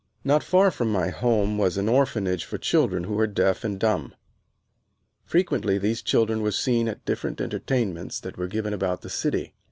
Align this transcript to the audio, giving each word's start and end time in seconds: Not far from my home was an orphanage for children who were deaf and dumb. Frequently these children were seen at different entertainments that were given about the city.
Not 0.23 0.43
far 0.43 0.71
from 0.71 0.91
my 0.91 1.09
home 1.09 1.59
was 1.59 1.77
an 1.77 1.87
orphanage 1.87 2.43
for 2.43 2.57
children 2.57 3.03
who 3.03 3.13
were 3.13 3.27
deaf 3.27 3.63
and 3.63 3.79
dumb. 3.79 4.15
Frequently 5.25 5.77
these 5.77 6.01
children 6.01 6.41
were 6.41 6.49
seen 6.51 6.87
at 6.87 7.05
different 7.05 7.39
entertainments 7.39 8.19
that 8.21 8.35
were 8.35 8.47
given 8.47 8.73
about 8.73 9.03
the 9.03 9.11
city. 9.11 9.53